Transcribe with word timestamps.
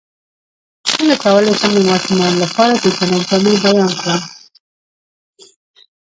څنګه 0.89 1.15
کولی 1.23 1.51
شم 1.59 1.71
د 1.75 1.79
ماشومانو 1.89 2.37
لپاره 2.43 2.73
د 2.83 2.85
جنت 2.97 3.23
جامې 3.29 3.53
بیان 3.63 3.89
کړم 3.99 4.21